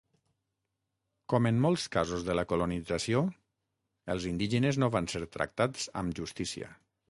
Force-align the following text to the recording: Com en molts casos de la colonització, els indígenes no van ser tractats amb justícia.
Com 1.33 1.47
en 1.49 1.59
molts 1.65 1.83
casos 1.97 2.25
de 2.29 2.37
la 2.39 2.45
colonització, 2.53 3.21
els 4.15 4.27
indígenes 4.33 4.83
no 4.85 4.93
van 4.99 5.15
ser 5.15 5.25
tractats 5.39 5.89
amb 6.03 6.23
justícia. 6.23 6.75